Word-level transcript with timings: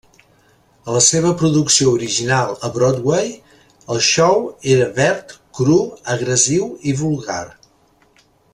A 0.91 0.93
la 0.93 1.01
seva 1.07 1.33
producció 1.41 1.91
original 1.97 2.55
a 2.69 2.71
Broadway, 2.79 3.29
el 3.97 4.01
show 4.07 4.49
era 4.77 4.89
verd, 4.97 5.37
cru, 5.61 5.77
agressiu 6.17 6.67
i 6.93 6.97
vulgar. 7.05 7.43